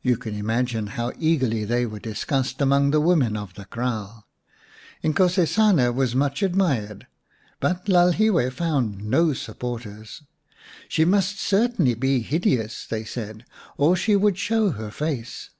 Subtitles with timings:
[0.00, 4.26] You can imagine how eagerly they were discussed among the women of the kraal.
[5.04, 7.06] Inkosesana was much admired,
[7.60, 10.22] but Lalhiwe found no supporters."
[10.88, 13.44] She must certainly be hideous," they said,
[13.76, 15.50] "or she would show her face."